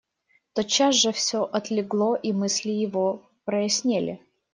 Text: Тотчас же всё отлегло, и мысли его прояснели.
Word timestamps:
Тотчас 0.53 0.95
же 0.95 1.11
всё 1.11 1.43
отлегло, 1.43 2.15
и 2.15 2.33
мысли 2.33 2.71
его 2.71 3.21
прояснели. 3.45 4.19